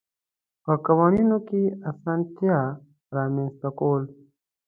[0.63, 2.73] په قوانینو کې اسانتیات
[3.17, 4.03] رامنځته کول.